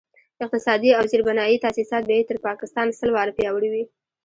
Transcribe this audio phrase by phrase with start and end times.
[0.43, 3.83] اقتصادي او زیربنایي تاسیسات به یې تر پاکستان سل واره پیاوړي وي.